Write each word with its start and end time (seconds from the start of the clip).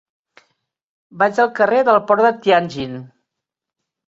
Vaig 1.23 1.41
al 1.45 1.51
carrer 1.61 1.83
del 1.91 1.99
Port 2.09 2.27
de 2.29 2.33
Tianjin. 2.47 2.99